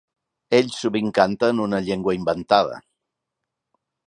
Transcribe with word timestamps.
Ell 0.59 0.71
sovint 0.77 1.11
canta 1.19 1.51
en 1.55 1.61
una 1.67 1.83
llengua 1.89 2.17
inventada. 2.21 2.81